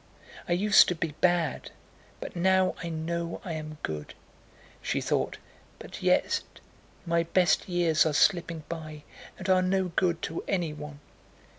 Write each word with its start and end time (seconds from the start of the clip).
I 0.49 0.53
used 0.53 0.87
to 0.87 0.95
be 0.95 1.13
bad, 1.21 1.69
but 2.19 2.35
now 2.35 2.73
I 2.81 2.89
know 2.89 3.39
I 3.45 3.53
am 3.53 3.77
good," 3.83 4.15
she 4.81 4.99
thought, 4.99 5.37
"but 5.77 6.01
yet 6.01 6.41
my 7.05 7.21
best 7.21 7.69
years 7.69 8.03
are 8.07 8.13
slipping 8.13 8.63
by 8.67 9.03
and 9.37 9.47
are 9.47 9.61
no 9.61 9.89
good 9.89 10.23
to 10.23 10.43
anyone." 10.47 11.01